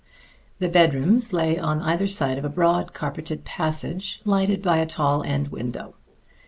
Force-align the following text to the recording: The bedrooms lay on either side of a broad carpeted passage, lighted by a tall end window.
The 0.57 0.67
bedrooms 0.67 1.31
lay 1.31 1.59
on 1.59 1.79
either 1.83 2.07
side 2.07 2.39
of 2.39 2.43
a 2.43 2.49
broad 2.49 2.91
carpeted 2.91 3.45
passage, 3.45 4.19
lighted 4.25 4.63
by 4.63 4.79
a 4.79 4.87
tall 4.87 5.21
end 5.21 5.49
window. 5.49 5.93